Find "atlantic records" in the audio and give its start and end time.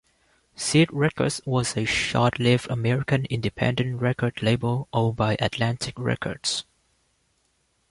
5.39-6.65